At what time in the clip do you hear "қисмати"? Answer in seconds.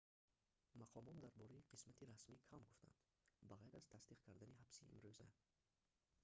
1.71-2.07